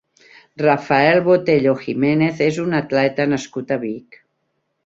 [0.61, 4.19] Rafael Botello Jimenez és un atleta nascut a Vic.